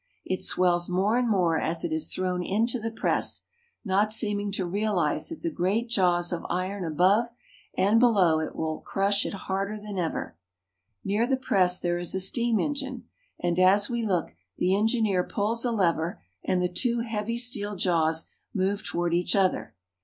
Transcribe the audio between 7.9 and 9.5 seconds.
below it will crush it